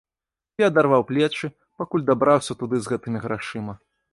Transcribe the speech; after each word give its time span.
Я 0.61 0.69
адарваў 0.71 1.03
плечы, 1.09 1.51
пакуль 1.81 2.07
дабраўся 2.09 2.53
туды 2.63 2.75
з 2.81 2.85
гэтымі 2.95 3.25
грашыма. 3.29 3.73